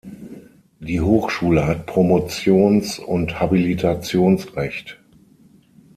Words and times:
Die 0.79 0.99
Hochschule 0.99 1.67
hat 1.67 1.85
Promotions- 1.85 2.97
und 2.97 3.39
Habilitationsrecht. 3.39 4.97